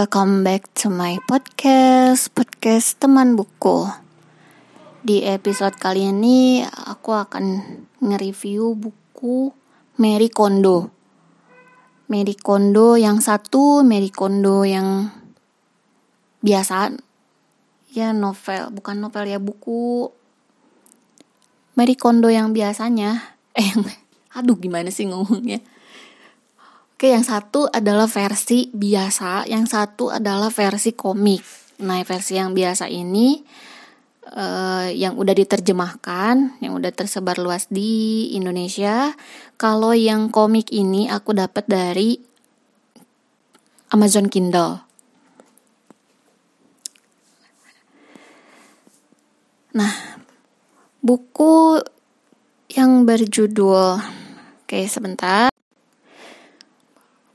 [0.00, 3.84] welcome back to my podcast, podcast teman buku.
[5.04, 7.44] Di episode kali ini aku akan
[8.00, 9.52] nge-review buku
[10.00, 10.88] Mary Kondo.
[12.08, 15.12] Mary Kondo yang satu, Mary Kondo yang
[16.40, 16.96] biasa,
[17.92, 20.08] ya novel, bukan novel ya buku.
[21.76, 23.68] Mary Kondo yang biasanya, eh
[24.32, 25.60] aduh gimana sih ngomongnya
[27.00, 31.40] Oke, yang satu adalah versi biasa, yang satu adalah versi komik.
[31.80, 33.40] Nah, versi yang biasa ini
[34.36, 39.16] uh, yang udah diterjemahkan, yang udah tersebar luas di Indonesia.
[39.56, 42.20] Kalau yang komik ini aku dapat dari
[43.96, 44.84] Amazon Kindle.
[49.72, 50.20] Nah,
[51.00, 51.80] buku
[52.76, 54.20] yang berjudul
[54.68, 55.48] Oke, sebentar.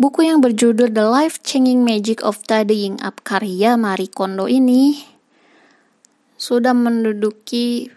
[0.00, 4.96] Buku yang berjudul The Life Changing Magic of Tidying Up karya Marie Kondo ini
[6.40, 7.92] sudah menduduki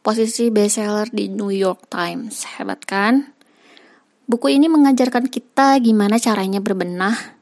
[0.00, 2.48] posisi bestseller di New York Times.
[2.56, 3.28] Hebat kan?
[4.24, 7.36] Buku ini mengajarkan kita gimana caranya berbenah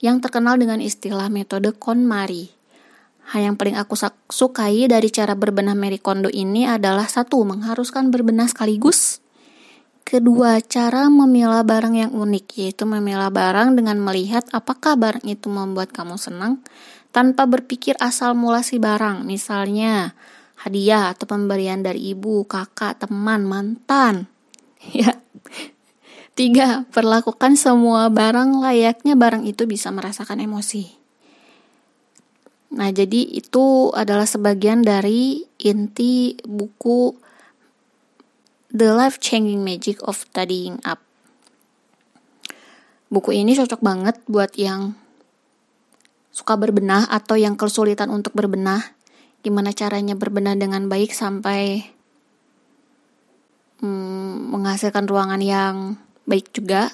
[0.00, 2.48] yang terkenal dengan istilah metode KonMari.
[3.28, 3.92] Hal yang paling aku
[4.32, 9.20] sukai dari cara berbenah Marie Kondo ini adalah satu, mengharuskan berbenah sekaligus
[10.06, 15.90] Kedua, cara memilah barang yang unik, yaitu memilah barang dengan melihat apakah barang itu membuat
[15.90, 16.62] kamu senang
[17.10, 19.26] tanpa berpikir asal mula si barang.
[19.26, 20.14] Misalnya,
[20.62, 24.30] hadiah atau pemberian dari ibu, kakak, teman, mantan.
[24.94, 25.18] Ya.
[26.38, 30.86] Tiga, perlakukan semua barang layaknya barang itu bisa merasakan emosi.
[32.78, 37.25] Nah, jadi itu adalah sebagian dari inti buku
[38.76, 41.00] The Life-Changing Magic of Tidying Up.
[43.08, 44.92] Buku ini cocok banget buat yang
[46.28, 48.84] suka berbenah atau yang kesulitan untuk berbenah.
[49.40, 51.88] Gimana caranya berbenah dengan baik sampai
[53.80, 55.96] hmm, menghasilkan ruangan yang
[56.28, 56.92] baik juga.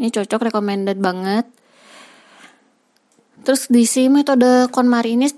[0.00, 1.44] Ini cocok, recommended banget.
[3.44, 5.28] Terus di si metode KonMari ini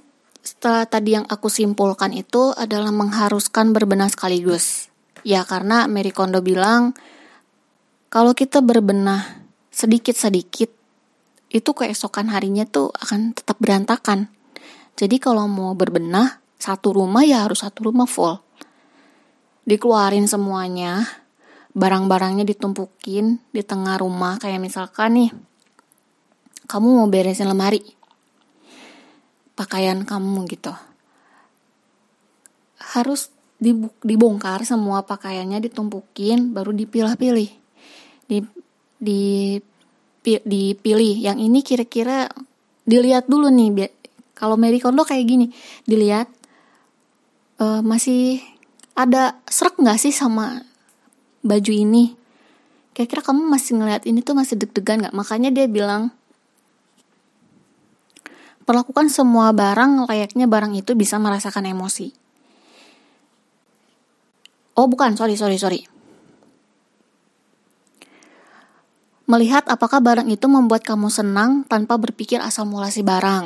[0.42, 4.91] setelah tadi yang aku simpulkan itu adalah mengharuskan berbenah sekaligus.
[5.22, 6.98] Ya karena Mary Kondo bilang
[8.10, 10.69] kalau kita berbenah sedikit-sedikit
[11.54, 14.28] itu keesokan harinya tuh akan tetap berantakan.
[14.98, 18.36] Jadi kalau mau berbenah satu rumah ya harus satu rumah full.
[19.62, 21.06] Dikeluarin semuanya,
[21.72, 25.30] barang-barangnya ditumpukin di tengah rumah kayak misalkan nih
[26.69, 27.80] kamu mau beresin lemari
[29.62, 30.74] pakaian kamu gitu.
[32.82, 33.30] Harus
[34.02, 37.50] dibongkar semua pakaiannya ditumpukin baru dipilah-pilih.
[38.26, 38.42] Di
[38.98, 39.22] di
[40.22, 41.14] dipilih.
[41.22, 42.26] Yang ini kira-kira
[42.82, 43.86] dilihat dulu nih
[44.34, 45.46] kalau Mary Kondo kayak gini
[45.86, 46.26] dilihat
[47.62, 48.42] uh, masih
[48.98, 50.66] ada serak nggak sih sama
[51.46, 52.18] baju ini?
[52.92, 55.14] Kira-kira kamu masih ngeliat ini tuh masih deg-degan nggak?
[55.14, 56.10] Makanya dia bilang
[58.62, 62.14] Perlakukan semua barang layaknya barang itu bisa merasakan emosi.
[64.72, 65.80] Oh bukan, sorry, sorry, sorry.
[69.26, 73.44] Melihat apakah barang itu membuat kamu senang tanpa berpikir asal mula si barang.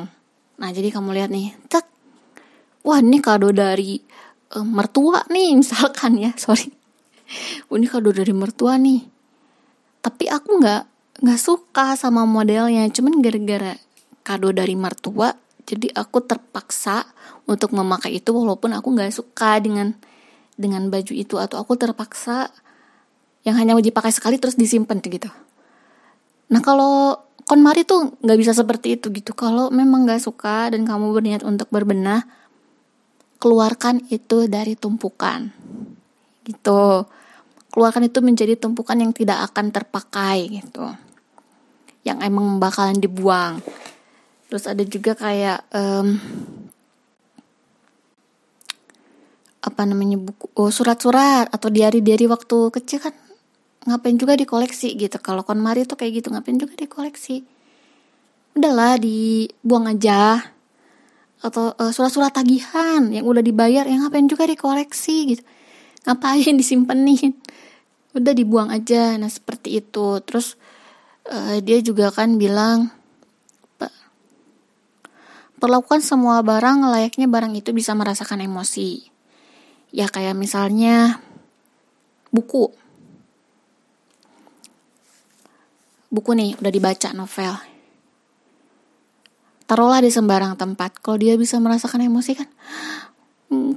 [0.56, 1.86] Nah jadi kamu lihat nih, cek.
[2.86, 3.98] Wah ini kado dari
[4.54, 6.70] uh, mertua nih misalkan ya, sorry.
[7.72, 9.02] Ini kado dari mertua nih.
[10.02, 10.82] Tapi aku nggak
[11.24, 13.85] nggak suka sama modelnya, cuman gara-gara
[14.26, 15.30] kado dari mertua
[15.66, 17.02] jadi aku terpaksa
[17.50, 19.98] untuk memakai itu walaupun aku nggak suka dengan
[20.54, 22.54] dengan baju itu atau aku terpaksa
[23.42, 25.26] yang hanya dipakai sekali terus disimpan gitu.
[26.54, 27.18] Nah kalau
[27.50, 29.34] konmari tuh nggak bisa seperti itu gitu.
[29.34, 32.22] Kalau memang nggak suka dan kamu berniat untuk berbenah
[33.42, 35.50] keluarkan itu dari tumpukan
[36.46, 37.10] gitu.
[37.74, 40.94] Keluarkan itu menjadi tumpukan yang tidak akan terpakai gitu.
[42.06, 43.58] Yang emang bakalan dibuang
[44.46, 46.16] terus ada juga kayak um,
[49.66, 53.14] apa namanya buku oh, surat-surat atau diari-diari waktu kecil kan
[53.86, 55.18] ngapain juga dikoleksi gitu.
[55.22, 57.42] Kalau konmari tuh kayak gitu ngapain juga dikoleksi.
[58.54, 60.42] Udahlah dibuang aja.
[61.42, 65.42] Atau uh, surat-surat tagihan yang udah dibayar yang ngapain juga dikoleksi gitu.
[66.06, 67.34] Ngapain disimpenin?
[68.14, 69.14] Udah dibuang aja.
[69.18, 70.18] Nah seperti itu.
[70.26, 70.58] Terus
[71.30, 72.90] uh, dia juga kan bilang
[75.56, 79.08] Perlakukan semua barang layaknya barang itu bisa merasakan emosi.
[79.94, 81.20] Ya kayak misalnya
[82.28, 82.86] buku.
[86.06, 87.54] buku nih udah dibaca novel.
[89.66, 91.02] Taruhlah di sembarang tempat.
[91.02, 92.48] Kalau dia bisa merasakan emosi kan
[93.50, 93.74] hmm,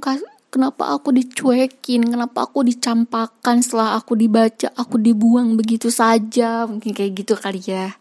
[0.48, 2.06] kenapa aku dicuekin?
[2.06, 6.64] Kenapa aku dicampakkan setelah aku dibaca aku dibuang begitu saja.
[6.64, 7.92] Mungkin kayak gitu kali ya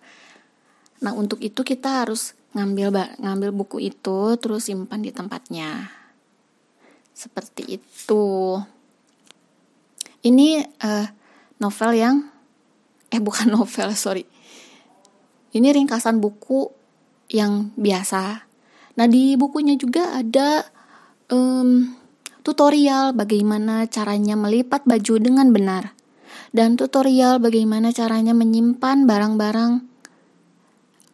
[1.00, 5.90] nah untuk itu kita harus ngambil ngambil buku itu terus simpan di tempatnya.
[7.14, 8.58] Seperti itu.
[10.20, 11.08] Ini uh,
[11.62, 12.16] novel yang
[13.10, 14.26] eh bukan novel sorry.
[15.50, 16.70] Ini ringkasan buku
[17.34, 18.46] yang biasa.
[18.98, 20.66] Nah di bukunya juga ada
[21.34, 21.90] um,
[22.46, 25.94] tutorial bagaimana caranya melipat baju dengan benar.
[26.50, 29.89] Dan tutorial bagaimana caranya menyimpan barang-barang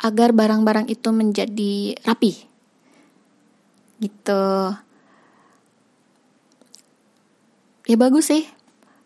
[0.06, 2.38] agar barang-barang itu menjadi rapi.
[3.98, 4.46] Gitu.
[7.90, 8.46] Ya bagus sih.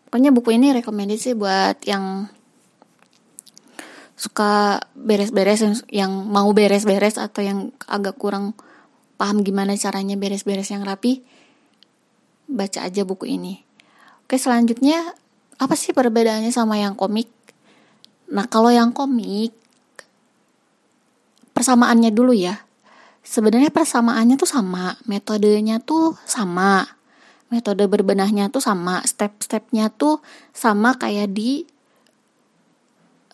[0.04, 2.28] Pokoknya buku ini recommended sih buat yang
[4.20, 8.52] suka beres-beres yang mau beres-beres atau yang agak kurang
[9.16, 11.24] paham gimana caranya beres-beres yang rapi
[12.44, 13.64] baca aja buku ini.
[14.28, 15.16] Oke selanjutnya
[15.56, 17.32] apa sih perbedaannya sama yang komik?
[18.28, 19.59] Nah kalau yang komik
[21.60, 22.56] persamaannya dulu ya
[23.20, 26.88] sebenarnya persamaannya tuh sama metodenya tuh sama
[27.50, 30.22] metode berbenahnya tuh sama, step-stepnya tuh
[30.54, 31.66] sama kayak di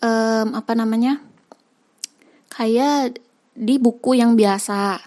[0.01, 1.21] um, apa namanya?
[2.49, 3.21] Kayak
[3.53, 4.97] di buku yang biasa.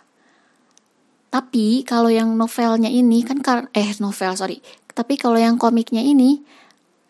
[1.31, 3.43] Tapi kalau yang novelnya ini kan
[3.75, 4.63] eh novel sorry.
[4.91, 6.43] Tapi kalau yang komiknya ini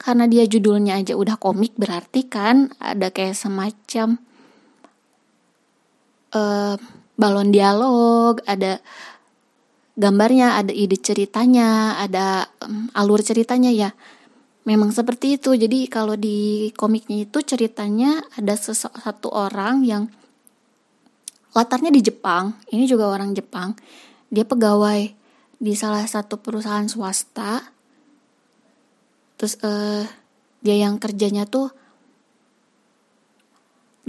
[0.01, 4.17] karena dia judulnya aja udah komik berarti kan ada kayak semacam
[6.35, 6.75] uh,
[7.21, 8.81] balon dialog, ada
[9.99, 13.91] gambarnya, ada ide ceritanya, ada um, alur ceritanya ya.
[14.65, 15.57] Memang seperti itu.
[15.57, 20.05] Jadi kalau di komiknya itu ceritanya ada satu orang yang
[21.53, 22.57] latarnya di Jepang.
[22.71, 23.75] Ini juga orang Jepang.
[24.31, 25.11] Dia pegawai
[25.61, 27.61] di salah satu perusahaan swasta.
[29.41, 30.05] Terus uh,
[30.61, 31.73] dia yang kerjanya tuh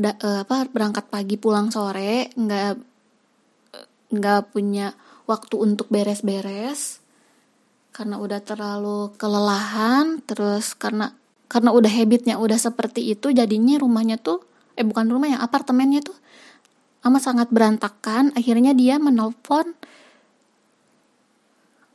[0.01, 2.74] da, uh, apa berangkat pagi pulang sore, nggak
[4.12, 4.98] nggak punya
[5.30, 7.00] waktu untuk beres-beres
[7.94, 11.15] karena udah terlalu kelelahan terus karena
[11.51, 14.44] karena udah habitnya udah seperti itu jadinya rumahnya tuh
[14.80, 16.15] eh bukan rumah ya apartemennya tuh
[17.01, 18.31] amat sangat berantakan.
[18.38, 19.74] Akhirnya dia menelpon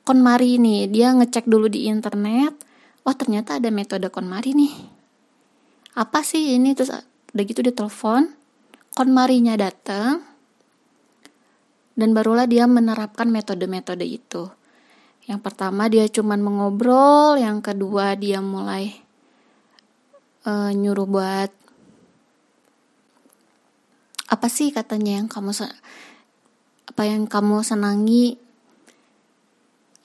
[0.07, 2.55] KonMari ini dia ngecek dulu di internet
[3.03, 4.75] wah ternyata ada metode KonMari nih
[5.97, 6.77] apa sih ini?
[6.77, 6.93] Terus
[7.37, 8.33] udah gitu dia telepon
[8.97, 10.25] KonMari-nya datang
[11.93, 14.49] dan barulah dia menerapkan metode-metode itu.
[15.29, 18.97] Yang pertama dia cuman mengobrol, yang kedua dia mulai
[20.49, 21.51] uh, nyuruh buat
[24.33, 25.53] apa sih katanya yang kamu
[26.89, 28.41] apa yang kamu senangi.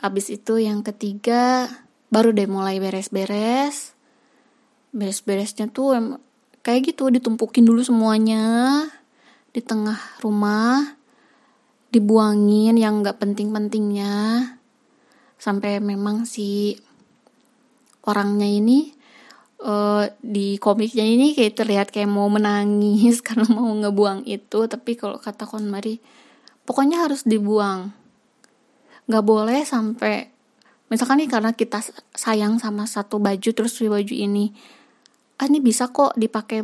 [0.04, 1.72] Abis itu yang ketiga
[2.12, 3.96] baru deh mulai beres-beres.
[4.92, 6.20] Beres-beresnya tuh
[6.62, 8.86] kayak gitu ditumpukin dulu semuanya
[9.52, 11.02] di tengah rumah
[11.92, 14.48] dibuangin yang nggak penting-pentingnya.
[15.42, 16.80] Sampai memang si
[18.06, 18.94] orangnya ini
[19.62, 24.66] uh, di komiknya ini kayak terlihat kayak mau menangis karena mau ngebuang itu.
[24.66, 26.00] Tapi kalau kata KonMari
[26.64, 27.92] pokoknya harus dibuang.
[29.12, 30.32] Nggak boleh sampai
[30.88, 31.84] misalkan nih karena kita
[32.16, 34.52] sayang sama satu baju terus si baju ini
[35.42, 36.62] ah ini bisa kok dipakai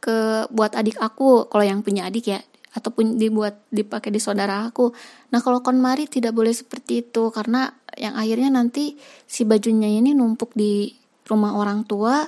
[0.00, 2.40] ke buat adik aku kalau yang punya adik ya
[2.72, 4.94] ataupun dibuat dipakai di saudara aku.
[5.34, 7.68] Nah kalau KonMari tidak boleh seperti itu karena
[8.00, 8.96] yang akhirnya nanti
[9.28, 10.88] si bajunya ini numpuk di
[11.28, 12.24] rumah orang tua.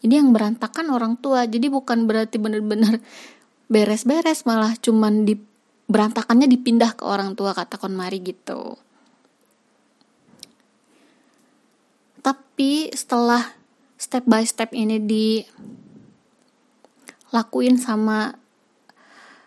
[0.00, 1.44] Jadi yang berantakan orang tua.
[1.44, 3.02] Jadi bukan berarti benar-benar
[3.72, 5.36] beres-beres malah cuman di
[5.84, 8.78] berantakannya dipindah ke orang tua kata KonMari gitu.
[12.24, 13.63] Tapi setelah
[14.04, 15.00] step by step ini
[17.32, 18.36] dilakuin sama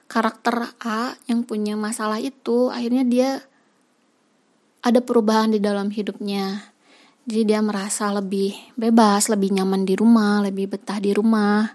[0.09, 3.45] karakter A yang punya masalah itu akhirnya dia
[4.81, 6.73] ada perubahan di dalam hidupnya.
[7.27, 11.67] Jadi dia merasa lebih bebas, lebih nyaman di rumah, lebih betah di rumah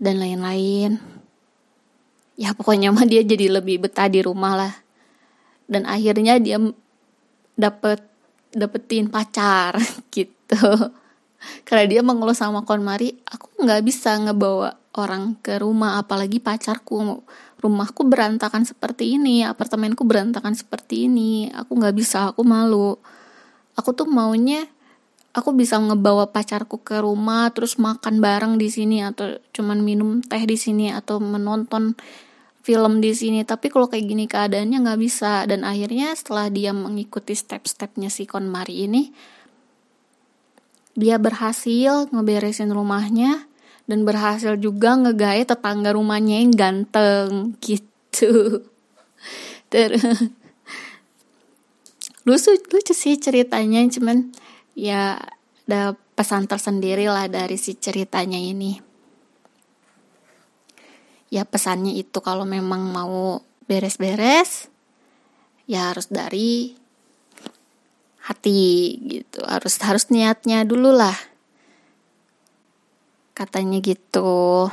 [0.00, 0.96] dan lain-lain.
[2.40, 4.74] Ya pokoknya mah dia jadi lebih betah di rumah lah.
[5.68, 6.56] Dan akhirnya dia
[7.52, 8.00] dapet
[8.56, 9.76] dapetin pacar
[10.16, 10.88] gitu.
[11.62, 17.22] Karena dia mengeluh sama KonMari, aku nggak bisa ngebawa orang ke rumah apalagi pacarku.
[17.58, 21.50] Rumahku berantakan seperti ini apartemenku berantakan seperti ini.
[21.50, 22.98] Aku nggak bisa aku malu.
[23.78, 24.66] Aku tuh maunya
[25.34, 30.42] aku bisa ngebawa pacarku ke rumah terus makan bareng di sini atau cuman minum teh
[30.42, 31.94] di sini atau menonton
[32.66, 33.46] film di sini.
[33.46, 35.46] Tapi kalau kayak gini keadaannya nggak bisa.
[35.46, 39.10] Dan akhirnya setelah dia mengikuti step-stepnya si KonMari ini
[40.98, 43.46] dia berhasil ngeberesin rumahnya
[43.86, 48.66] dan berhasil juga ngegaya tetangga rumahnya yang ganteng gitu.
[49.72, 50.02] Terus
[52.26, 54.34] lucu lucu sih ceritanya cuman
[54.74, 55.22] ya
[55.70, 58.82] ada pesan tersendiri lah dari si ceritanya ini.
[61.30, 64.66] Ya pesannya itu kalau memang mau beres-beres
[65.68, 66.74] ya harus dari
[68.28, 71.16] hati gitu harus harus niatnya dulu lah
[73.32, 74.68] katanya gitu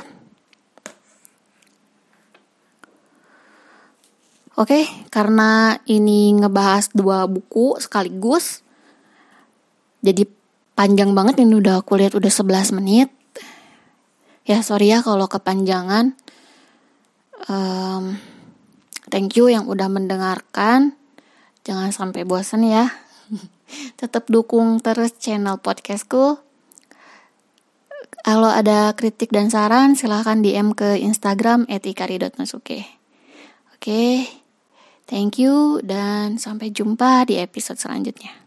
[4.56, 8.64] Oke, karena ini ngebahas dua buku sekaligus,
[10.00, 10.24] jadi
[10.72, 13.12] panjang banget ini udah aku lihat udah 11 menit.
[14.48, 16.16] Ya sorry ya kalau kepanjangan.
[17.52, 18.16] Um,
[19.12, 20.96] thank you yang udah mendengarkan.
[21.68, 22.88] Jangan sampai bosan ya.
[23.98, 26.38] Tetap dukung terus channel podcastku.
[28.26, 32.82] Kalau ada kritik dan saran, silahkan DM ke Instagram etikari.nasuke.
[33.74, 34.26] Oke,
[35.06, 38.45] thank you dan sampai jumpa di episode selanjutnya.